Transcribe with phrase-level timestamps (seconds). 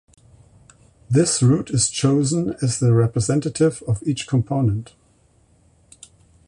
[1.11, 4.95] This root is chosen as the representative of each component.